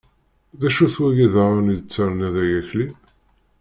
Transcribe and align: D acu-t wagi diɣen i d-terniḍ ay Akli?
D 0.59 0.61
acu-t 0.67 0.95
wagi 1.01 1.27
diɣen 1.33 1.73
i 1.73 1.77
d-terniḍ 1.77 2.35
ay 2.43 2.51
Akli? 2.59 2.87